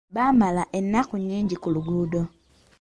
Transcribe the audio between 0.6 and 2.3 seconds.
ennaku nnyingi ku luguudo.